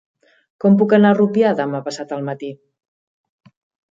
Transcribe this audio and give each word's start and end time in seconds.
Com 0.63 0.77
puc 0.79 0.95
anar 0.97 1.11
a 1.13 1.17
Rupià 1.19 1.51
demà 1.59 1.83
passat 1.89 2.15
al 2.17 2.25
matí? 2.31 2.51